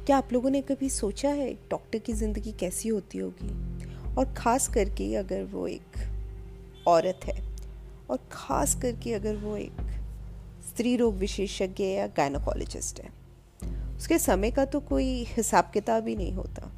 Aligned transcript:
क्या 0.00 0.16
आप 0.16 0.32
लोगों 0.32 0.50
ने 0.50 0.60
कभी 0.62 0.88
सोचा 0.90 1.28
है 1.28 1.48
एक 1.48 1.58
डॉक्टर 1.70 1.98
की 1.98 2.12
ज़िंदगी 2.12 2.52
कैसी 2.52 2.88
होती 2.88 3.18
होगी? 3.18 3.48
और 4.14 4.32
ख़ास 4.36 4.68
करके 4.68 5.14
अगर 5.16 5.42
वो 5.44 5.66
एक 5.66 5.98
औरत 6.88 7.20
है, 7.24 7.36
और 8.10 8.18
ख़ास 8.32 8.74
करके 8.82 9.12
अगर 9.14 9.36
वो 9.36 9.56
एक 9.56 9.80
स्त्री 10.68 10.96
रोग 10.96 11.16
विशेषज्ञ 11.16 11.84
या 11.84 12.06
गायनोकोलॉजिस्ट 12.06 13.00
है, 13.00 13.10
उसके 13.96 14.18
समय 14.18 14.50
का 14.50 14.64
तो 14.64 14.80
कोई 14.80 15.24
हिसाब 15.26 15.70
किताब 15.74 16.08
ही 16.08 16.16
नहीं 16.16 16.32
होता। 16.32 16.72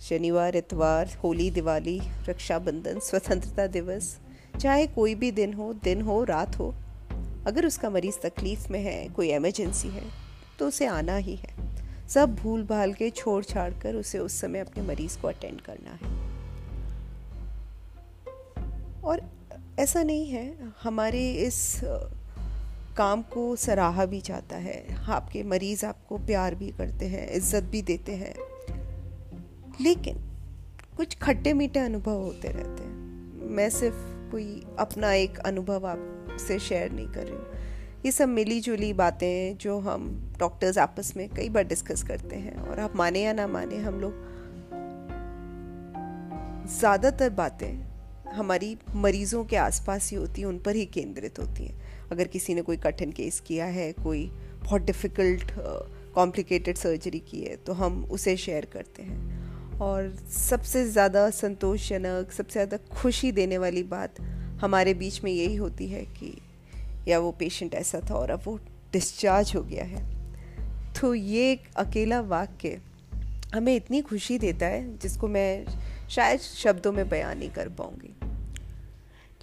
शनिवार, 0.00 0.56
इतवार, 0.56 1.16
होली, 1.24 1.50
दिवाली, 1.50 2.00
रक्षाबंधन, 2.28 2.98
स्वतंत्रता 3.00 3.66
दिवस, 3.68 4.16
चाहे 4.60 4.86
कोई 4.88 5.14
भी 5.14 5.30
दिन 5.32 5.54
हो 5.54 5.72
दिन 5.84 6.02
हो, 6.02 6.22
रात 6.24 6.58
हो, 6.58 6.74
अगर 7.46 7.66
उसका 7.66 7.90
मरीज़ 7.90 8.18
तकलीफ़ 8.22 8.70
में 8.72 8.82
है, 8.82 9.08
कोई 9.08 9.30
एमरजेंसी 9.30 9.88
है 9.88 10.04
तो 10.58 10.68
उसे 10.68 10.86
आना 10.86 11.16
ही 11.16 11.34
है। 11.36 11.68
सब 12.14 12.34
भूल 12.34 12.64
भाल 12.64 12.92
के 12.92 13.10
छोड़ 13.10 13.44
छाड़ 13.44 13.72
कर 13.74 13.94
उसे 13.94 14.18
उस 14.18 14.40
समय 14.40 14.58
अपने 14.58 14.82
मरीज़ 14.82 15.18
को 15.18 15.28
अटेंड 15.28 15.60
करना 15.60 15.90
है। 15.90 16.18
और 19.04 19.20
ऐसा 19.78 20.02
नहीं 20.02 20.26
है, 20.26 20.54
हमारे 20.82 21.32
इस 21.32 21.80
काम 22.96 23.22
को 23.22 23.56
सराहा 23.56 24.04
भी 24.04 24.20
जाता 24.20 24.56
है। 24.56 25.04
आपके 25.08 25.42
मरीज़ 25.42 25.86
आपको 25.86 26.18
प्यार 26.18 26.54
भी 26.54 26.68
करते 26.68 27.06
हैं, 27.06 27.30
इज़्ज़त 27.30 27.64
भी 27.64 27.82
देते 27.82 28.12
हैं। 28.12 28.34
लेकिन 29.80 30.16
कुछ 30.96 31.18
खट्टे 31.18 31.52
मीठे 31.52 31.80
अनुभव 31.80 32.22
होते 32.22 32.48
रहते 32.48 32.82
हैं। 32.82 32.94
मैं 33.50 33.70
सिर्फ़ 33.70 34.30
कोई 34.30 34.66
अपना 34.78 35.12
एक 35.12 35.38
अनुभव 35.38 35.86
आपसे 35.86 36.58
शेयर 36.58 36.92
नहीं 36.92 37.08
कर 37.08 37.24
रही 37.24 37.36
हूँ। 37.36 37.69
ये 38.04 38.10
सब 38.12 38.28
मिली 38.28 38.60
जुली 38.60 38.92
बातें 38.92 39.56
जो 39.60 39.78
हम 39.80 40.04
डॉक्टर्स 40.38 40.78
आपस 40.78 41.12
में 41.16 41.28
कई 41.28 41.48
बार 41.48 41.64
डिस्कस 41.64 42.02
करते 42.02 42.36
हैं 42.36 42.56
और 42.58 42.80
आप 42.80 42.96
माने 42.96 43.22
या 43.22 43.32
ना 43.32 43.46
माने, 43.46 43.76
हम 43.78 44.00
लोग 44.00 44.12
ज़्यादातर 46.70 47.30
बातें 47.32 48.32
हमारी 48.32 48.76
मरीज़ों 48.96 49.44
के 49.44 49.56
आसपास 49.56 50.10
ही 50.10 50.16
होती 50.16 50.40
हैं, 50.40 50.48
उन 50.48 50.58
पर 50.58 50.76
ही 50.76 50.84
केंद्रित 50.86 51.38
होती 51.38 51.64
हैं। 51.64 52.08
अगर 52.12 52.28
किसी 52.28 52.54
ने 52.54 52.62
कोई 52.62 52.76
कठिन 52.78 53.12
केस 53.12 53.40
किया 53.40 53.66
है, 53.66 53.92
कोई 53.94 54.24
बहुत 54.62 54.82
डिफ़िकल्ट 54.82 55.52
कॉम्प्लिकेटेड 56.14 56.76
सर्जरी 56.76 57.18
की 57.20 57.40
है 57.40 57.56
तो 57.56 57.72
हम 57.74 58.04
उसे 58.10 58.36
शेयर 58.38 58.64
करते 58.72 59.02
हैं। 59.02 59.78
और 59.78 60.12
सबसे 60.32 60.84
ज़्यादा 60.86 61.30
संतोषजनक, 61.30 62.32
सबसे 62.32 62.52
ज़्यादा 62.52 62.76
खुशी 62.92 63.32
देने 63.32 63.58
वाली 63.58 63.82
बात 63.84 64.20
हमारे 64.60 64.94
बीच 64.94 65.24
में 65.24 65.32
यही 65.32 65.56
होती 65.56 65.88
है 65.88 66.04
कि 66.12 66.38
या 67.08 67.18
वो 67.18 67.30
पेशेंट 67.32 67.74
ऐसा 67.74 68.00
था 68.10 68.14
और 68.14 68.30
अब 68.30 68.42
वो 68.44 68.58
डिस्चार्ज 68.92 69.52
हो 69.56 69.62
गया 69.62 69.84
है। 69.84 70.04
तो 71.00 71.14
ये 71.14 71.50
एक 71.52 71.62
अकेला 71.76 72.20
वाक्य 72.20 72.80
हमें 73.54 73.74
इतनी 73.76 74.00
खुशी 74.00 74.38
देता 74.38 74.66
है, 74.66 74.98
जिसको 74.98 75.28
मैं 75.28 75.64
शायद 76.10 76.40
शब्दों 76.40 76.92
में 76.92 77.08
बयान 77.08 77.38
नहीं 77.38 77.50
कर 77.50 77.68
पाऊँगी। 77.68 78.14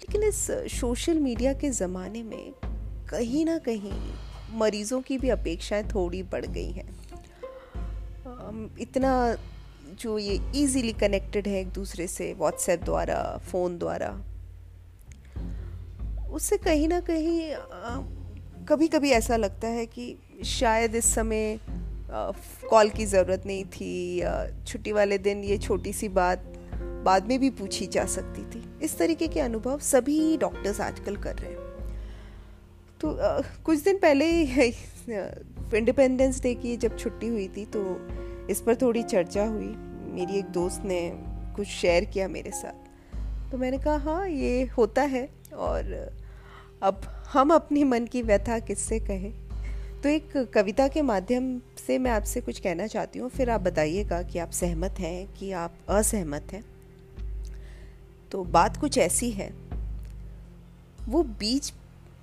लेकिन 0.00 0.22
इस 0.22 0.46
सोशल 0.80 1.18
मीडिया 1.18 1.52
के 1.52 1.70
ज़माने 1.70 2.22
में 2.22 2.52
कहीं 3.10 3.44
ना 3.44 3.58
कहीं 3.58 4.12
मरीज़ों 4.58 5.00
की 5.02 5.18
भी 5.18 5.28
अपेक्षाएँ 5.28 5.84
थोड़ी 5.84 6.22
बढ़ 6.22 6.46
गई 6.46 6.70
हैं। 6.70 6.88
इतना 8.80 9.36
जो 10.00 10.18
ये 10.18 10.34
इजीली 10.56 10.92
कनेक्टेड 10.92 11.48
है 11.48 11.60
एक 11.60 11.68
दूसरे 11.68 12.06
से 12.06 12.32
व्हाट्सएप 12.34 12.82
द्वारा 12.84 13.36
फ़ोन 13.50 13.78
द्वारा 13.78 14.08
उससे 16.32 16.56
कहीं 16.56 16.88
ना 16.88 17.00
कहीं 17.00 17.54
कभी 18.66 18.88
कभी 18.88 19.10
ऐसा 19.10 19.36
लगता 19.36 19.68
है 19.68 19.86
कि 19.86 20.18
शायद 20.44 20.94
इस 20.94 21.14
समय 21.14 21.60
कॉल 22.70 22.90
की 22.90 23.06
ज़रूरत 23.06 23.42
नहीं 23.46 23.64
थी 23.64 24.22
छुट्टी 24.64 24.92
वाले 24.92 25.18
दिन 25.18 25.44
ये 25.44 25.58
छोटी 25.58 25.92
सी 25.92 26.08
बात 26.08 26.52
बाद 27.04 27.28
में 27.28 27.38
भी 27.38 27.50
पूछी 27.50 27.86
जा 27.86 28.04
सकती 28.04 28.42
थी। 28.42 28.78
इस 28.82 28.98
तरीके 28.98 29.28
के 29.28 29.40
अनुभव 29.40 29.78
सभी 29.78 30.36
डॉक्टर्स 30.36 30.80
आजकल 30.80 31.16
कर 31.16 31.34
रहे 31.34 31.50
हैं। 31.50 31.58
तो 33.00 33.16
आ, 33.16 33.40
कुछ 33.64 33.78
दिन 33.78 33.98
पहले 33.98 34.42
इंडिपेंडेंस 35.78 36.42
डे 36.42 36.54
की 36.62 36.76
जब 36.76 36.98
छुट्टी 36.98 37.26
हुई 37.26 37.48
थी 37.48 37.64
तो 37.64 38.08
इस 38.50 38.60
पर 38.60 38.76
थोड़ी 38.76 39.02
चर्चा 39.02 39.44
हुई। 39.44 39.74
मेरी 40.12 40.38
एक 40.38 40.44
दोस्त 40.44 40.82
ने 40.84 41.12
कुछ 41.56 41.66
शेयर 41.66 42.04
किया 42.04 42.28
मेरे 42.28 42.50
साथ। 42.50 43.52
तो 43.52 43.58
मैंने 43.58 43.78
कहा 43.78 43.96
हाँ 43.96 44.28
ये 44.28 44.64
होता 44.64 45.02
है। 45.02 45.37
और 45.58 45.92
अब 46.82 47.00
हम 47.28 47.50
अपनी 47.50 47.84
मन 47.84 48.06
की 48.06 48.22
व्यथा 48.22 48.58
किससे 48.58 48.98
कहें? 49.00 49.32
तो 50.02 50.08
एक 50.08 50.36
कविता 50.54 50.86
के 50.88 51.02
माध्यम 51.02 51.60
से 51.86 51.98
मैं 51.98 52.10
आपसे 52.10 52.40
कुछ 52.40 52.58
कहना 52.60 52.86
चाहती 52.86 53.18
हूँ, 53.18 53.30
फिर 53.30 53.50
आप 53.50 53.60
बताइएगा 53.60 54.22
कि 54.22 54.38
आप 54.38 54.50
सहमत 54.50 54.98
हैं 54.98 55.26
कि 55.34 55.50
आप 55.52 55.78
असहमत 55.88 56.52
हैं। 56.52 56.64
तो 58.32 58.44
बात 58.44 58.76
कुछ 58.76 58.98
ऐसी 58.98 59.30
है, 59.30 59.50
वो 61.08 61.22
बीच 61.22 61.72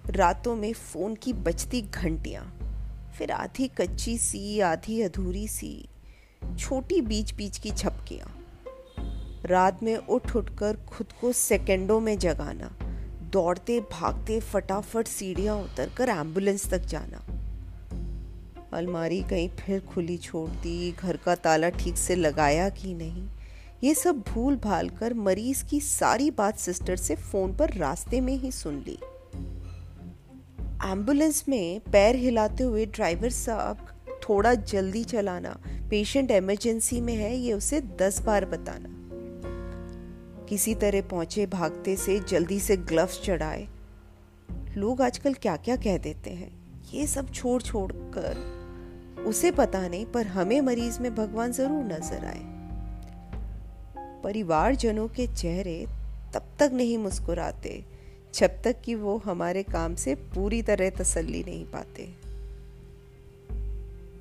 रातों 0.09 0.55
में 0.55 0.71
फ़ोन 0.73 1.15
की 1.15 1.33
बजती 1.33 1.81
घंटियाँ, 1.81 2.43
फिर 3.17 3.31
आधी 3.31 3.67
कच्ची 3.77 4.17
सी, 4.17 4.59
आधी 4.59 5.01
अधूरी 5.01 5.47
सी, 5.47 5.87
छोटी 6.59 7.01
बीच 7.01 7.33
बीच 7.33 7.57
की 7.57 7.71
झपकियाँ 7.71 8.31
रात 9.45 9.83
में 9.83 9.95
उठ 9.97 10.35
उठ 10.35 10.49
कर 10.57 10.77
खुद 10.87 11.07
को 11.21 11.31
सेकंडों 11.31 11.99
में 11.99 12.17
जगाना। 12.19 12.75
दौड़ते, 13.31 13.79
भागते, 13.79 14.39
फटाफट 14.39 15.07
सीढ़ियाँ 15.07 15.57
उतर 15.57 15.89
कर 15.97 16.09
एंबुलेंस 16.09 16.69
तक 16.69 16.77
जाना। 16.77 17.23
अलमारी 18.73 19.21
कहीं 19.21 19.49
फिर 19.49 19.79
खुली 19.79 20.17
छोड़ 20.17 20.49
दी, 20.49 20.91
घर 20.91 21.17
का 21.17 21.35
ताला 21.35 21.69
ठीक 21.69 21.97
से 21.97 22.15
लगाया 22.15 22.69
कि 22.69 22.93
नहीं? 22.93 23.27
ये 23.83 23.93
सब 23.93 24.19
भूल 24.19 24.55
भाल 24.55 24.89
कर 24.89 25.13
मरीज़ 25.13 25.65
की 25.65 25.79
सारी 25.79 26.31
बात 26.31 26.57
सिस्टर 26.57 26.95
से 26.95 27.15
फ़ोन 27.15 27.55
पर 27.55 27.73
रास्ते 27.73 28.21
में 28.21 28.33
ही 28.33 28.51
सुन 28.51 28.83
ली। 28.87 28.99
एंबुलेंस 30.91 31.45
में 31.49 31.79
पैर 31.79 32.15
हिलाते 32.15 32.63
हुए 32.63 32.85
ड्राइवर 32.85 33.29
साहब, 33.29 33.87
थोड़ा 34.29 34.53
जल्दी 34.53 35.03
चलाना 35.03 35.59
पेशेंट 35.89 36.31
इमरजेंसी 36.31 37.01
में 37.01 37.15
है, 37.15 37.37
ये 37.37 37.53
उसे 37.53 37.81
दस 37.81 38.21
बार 38.21 38.45
बताना। 38.45 38.94
किसी 40.49 40.75
तरह 40.75 41.01
पहुँचे, 41.01 41.45
भागते 41.45 41.95
से 41.95 42.19
जल्दी 42.19 42.59
से 42.59 42.77
ग्लव्स 42.77 43.21
चढ़ाए। 43.21 43.67
लोग 44.77 45.01
आजकल 45.01 45.33
क्या 45.33 45.55
क्या 45.57 45.75
कह 45.75 45.97
देते 45.97 46.29
हैं? 46.29 46.51
ये 46.93 47.07
सब 47.07 47.31
छोड़ 47.31 47.61
छोड़ 47.61 47.91
कर 47.93 49.23
उसे 49.25 49.51
पता 49.51 49.87
नहीं, 49.87 50.05
पर 50.05 50.27
हमें 50.27 50.61
मरीज़ 50.61 50.99
में 51.01 51.15
भगवान 51.15 51.51
ज़रूर 51.51 51.83
नज़र 51.83 52.25
आए। 52.25 52.43
परिवारजनों 54.23 55.07
के 55.07 55.27
चेहरे 55.27 55.85
तब 56.33 56.47
तक 56.59 56.71
नहीं 56.73 56.97
मुस्कुराते, 56.97 57.83
जब 58.33 58.61
तक 58.63 58.81
कि 58.81 58.95
वो 58.95 59.17
हमारे 59.17 59.63
काम 59.63 59.95
से 59.95 60.15
पूरी 60.15 60.61
तरह 60.61 60.89
तसल्ली 60.89 61.43
नहीं 61.43 61.65
पाते। 61.65 62.24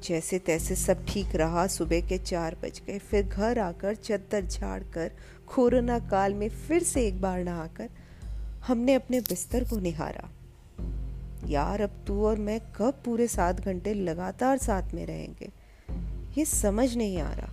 जैसे 0.05 0.39
तैसे 0.39 0.75
सब 0.75 1.07
ठीक 1.07 1.37
रहा। 1.37 1.67
सुबह 1.67 2.01
के 2.01 2.19
चार 2.19 2.57
बज 2.63 2.83
गए। 2.87 2.99
फिर 2.99 3.23
घर 3.23 3.59
आकर 3.59 3.95
चद्दर 3.95 4.45
झाड़ 4.45 4.83
कर 4.83 5.13
कोरोना 5.55 5.99
काल 5.99 6.35
में 6.35 6.49
फिर 6.49 6.83
से 6.83 7.07
एक 7.07 7.21
बार 7.21 7.45
नहाकर 7.45 7.91
हमने 8.67 8.95
अपने 8.95 9.21
बिस्तर 9.21 9.65
को 9.65 9.81
निहारा। 9.81 10.31
यार, 11.47 11.81
अब 11.81 12.05
तू 12.07 12.27
और 12.27 12.37
मैं 12.37 12.61
कब 12.61 13.03
पूरे 13.05 13.29
सात 13.29 13.61
घंटे 13.61 13.95
लगातार 13.95 14.59
साथ 14.59 14.95
में 14.95 15.07
रहेंगे? 15.07 15.51
ये 16.39 16.45
समझ 16.45 16.97
नहीं 16.97 17.19
आ 17.19 17.35
रहा। 17.35 17.53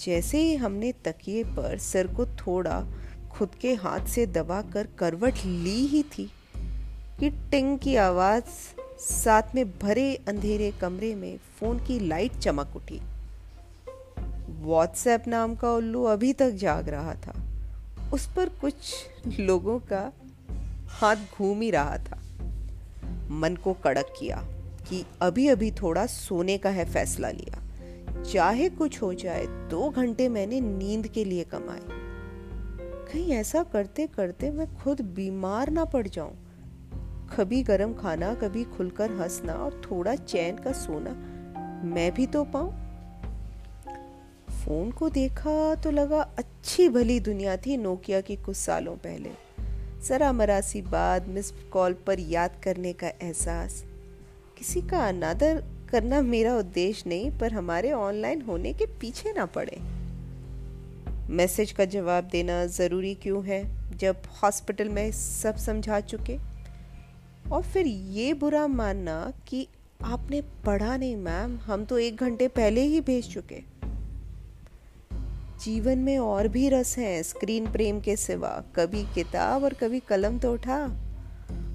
जैसे 0.00 0.38
ही 0.38 0.56
हमने 0.56 0.92
तकिए 0.92 1.44
पर 1.44 1.78
सर 1.78 2.06
को 2.06 2.26
थोड़ा 2.26 2.86
खुद 3.30 3.48
के 3.60 3.74
हाथ 3.74 4.00
से 4.00 4.26
दबा 4.26 4.62
कर 4.62 4.88
करवट 4.98 5.34
ली 5.46 5.86
ही 5.86 6.02
थी 6.02 6.30
कि 7.20 7.30
टिंग 7.30 7.78
की 7.78 7.96
आवाज़ 7.96 8.77
साथ 9.00 9.54
में 9.54 9.78
भरे 9.78 10.14
अंधेरे 10.28 10.72
कमरे 10.80 11.14
में 11.14 11.36
फ़ोन 11.36 11.78
की 11.78 11.98
लाइट 12.00 12.38
चमक 12.38 12.72
उठी। 12.76 13.00
व्हाट्सएप 14.60 15.24
नाम 15.28 15.54
का 15.54 15.72
उल्लू 15.72 16.04
अभी 16.04 16.32
तक 16.32 16.50
जाग 16.50 16.88
रहा 16.88 17.14
था। 17.14 17.34
उस 18.12 18.26
पर 18.36 18.48
कुछ 18.48 18.74
लोगों 19.40 19.78
का 19.78 20.12
हाथ 20.88 21.16
घूम 21.16 21.60
ही 21.60 21.70
रहा 21.70 21.98
था। 21.98 22.18
मन 23.30 23.56
को 23.64 23.72
कड़क 23.72 24.12
किया 24.18 24.44
कि 24.88 25.04
अभी 25.22 25.48
अभी 25.48 25.70
थोड़ा 25.70 26.06
सोने 26.06 26.58
का 26.58 26.70
है 26.70 26.92
फैसला 26.92 27.30
लिया। 27.30 27.64
चाहे 28.22 28.68
कुछ 28.68 29.02
हो 29.02 29.14
जाए, 29.14 29.46
दो 29.46 29.90
घंटे 29.90 30.28
मैंने 30.28 30.60
नींद 30.60 31.08
के 31.08 31.24
लिए 31.24 31.44
कमाए 31.44 31.98
कहीं 33.12 33.32
ऐसा 33.32 33.62
करते 33.62 34.06
करते 34.06 34.50
मैं 34.50 34.76
खुद 34.76 35.00
बीमार 35.00 35.70
ना 35.70 35.84
पड़ 35.84 36.08
जाऊँ। 36.08 36.47
कभी 37.38 37.62
गर्म 37.62 37.94
खाना, 37.94 38.34
कभी 38.34 38.64
खुलकर 38.64 39.10
हंसना 39.10 39.52
और 39.52 39.82
थोड़ा 39.90 40.14
चैन 40.14 40.56
का 40.56 40.72
सोना। 40.72 41.10
मैं 41.84 42.14
भी 42.14 42.26
तो 42.26 42.44
पाऊँ। 42.44 42.70
फ़ोन 44.50 44.90
को 44.90 45.08
देखा 45.08 45.74
तो 45.74 45.90
लगा 45.90 46.20
अच्छी 46.38 46.88
भली 46.88 47.20
दुनिया 47.20 47.56
थी 47.56 47.76
नोकिया 47.76 48.20
की 48.20 48.36
कुछ 48.36 48.56
सालों 48.56 48.96
पहले। 48.96 49.30
जरा 50.08 50.32
मरासी 50.32 50.82
बाद 50.82 51.28
मिस 51.28 51.50
कॉल 51.50 51.92
पर 51.92 52.20
याद 52.20 52.50
करने 52.62 52.92
का 52.92 53.08
एहसास। 53.08 53.84
किसी 54.58 54.82
का 54.82 55.08
अनादर 55.08 55.64
करना 55.90 56.20
मेरा 56.20 56.56
उद्देश्य 56.56 57.10
नहीं, 57.10 57.38
पर 57.38 57.52
हमारे 57.52 57.92
ऑनलाइन 57.92 58.42
होने 58.42 58.72
के 58.72 58.86
पीछे 58.86 59.32
ना 59.32 59.46
पड़े। 59.46 59.78
मैसेज 61.32 61.72
का 61.72 61.84
जवाब 61.84 62.24
देना 62.24 62.66
ज़रूरी 62.66 63.14
क्यों 63.14 63.44
है, 63.44 63.96
जब 63.96 64.16
हॉस्पिटल 64.42 64.88
में 64.88 65.12
सब 65.12 65.56
समझा 65.56 66.00
चुके? 66.00 66.57
और 67.52 67.62
फिर 67.62 67.86
ये 67.86 68.34
बुरा 68.34 68.66
मानना 68.66 69.32
कि 69.46 69.66
आपने 70.04 70.40
पढ़ा 70.66 70.96
नहीं, 70.96 71.16
मैम। 71.16 71.56
हम 71.58 71.84
तो 71.84 71.98
एक 71.98 72.16
घंटे 72.16 72.48
पहले 72.48 72.80
ही 72.80 73.00
भेज 73.00 73.32
चुके 73.34 73.62
जीवन 75.64 75.98
में 75.98 76.18
और 76.18 76.48
भी 76.48 76.68
रस 76.68 76.98
हैं 76.98 77.22
स्क्रीन 77.22 77.70
प्रेम 77.72 78.00
के 78.00 78.16
सिवा। 78.16 78.64
कभी 78.76 79.02
किताब 79.14 79.64
और 79.64 79.74
कभी 79.74 80.00
कलम 80.00 80.38
तो 80.38 80.52
उठा। 80.52 80.76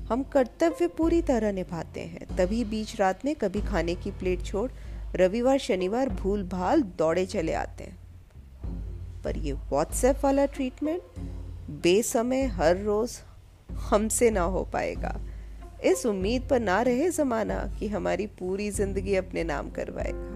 हम 0.09 0.23
कर्तव्य 0.23 0.87
पूरी 0.87 1.21
तरह 1.21 1.51
निभाते 1.51 2.01
हैं। 2.01 2.35
तभी 2.37 2.63
बीच 2.65 2.99
रात 2.99 3.25
में 3.25 3.35
कभी 3.35 3.61
खाने 3.61 3.95
की 3.95 4.11
प्लेट 4.11 4.43
छोड़ 4.43 4.71
रविवार, 5.15 5.57
शनिवार 5.57 6.09
भूल 6.09 6.43
भाल 6.43 6.81
दौड़े 6.81 7.25
चले 7.25 7.53
आते 7.53 7.83
हैं। 7.83 7.97
पर 9.23 9.37
ये 9.37 9.53
व्हाट्सएप 9.53 10.21
वाला 10.23 10.45
ट्रीटमेंट 10.45 11.01
बेसमय 11.83 12.43
हर 12.43 12.77
रोज 12.77 13.19
हमसे 13.71 14.31
ना 14.31 14.41
हो 14.41 14.63
पाएगा। 14.63 15.19
इस 15.85 16.05
उम्मीद 16.05 16.47
पर 16.49 16.59
ना 16.59 16.81
रहे 16.81 17.09
जमाना 17.11 17.55
कि 17.79 17.87
हमारी 17.87 18.27
पूरी 18.39 18.69
ज़िंदगी 18.71 19.15
अपने 19.15 19.43
नाम 19.43 19.69
करवाएगा। 19.69 20.31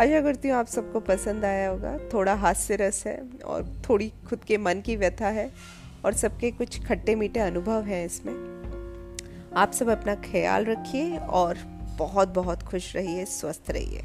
आशा 0.00 0.20
करती 0.20 0.48
हूँ 0.48 0.56
आप 0.56 0.66
सबको 0.66 1.00
पसंद 1.00 1.44
आया 1.44 1.68
होगा। 1.68 1.96
थोड़ा 2.12 2.34
हास्य 2.34 2.76
रस 2.76 3.02
है 3.06 3.18
और 3.44 3.64
थोड़ी 3.88 4.08
खुद 4.28 4.44
के 4.44 4.58
मन 4.58 4.80
की 4.80 4.96
व्यथा 4.96 5.28
है 5.28 5.50
और 6.04 6.12
सबके 6.12 6.50
कुछ 6.50 6.80
खट्टे 6.86 7.14
मीठे 7.14 7.40
अनुभव 7.40 7.82
हैं 7.82 8.04
इसमें। 8.06 8.34
आप 9.56 9.72
सब 9.72 9.88
अपना 9.88 10.14
ख्याल 10.24 10.64
रखिए 10.64 11.16
और 11.18 11.58
बहुत 11.98 12.28
बहुत 12.28 12.62
खुश 12.62 12.94
रहिए, 12.96 13.24
स्वस्थ 13.24 13.70
रहिए। 13.70 14.04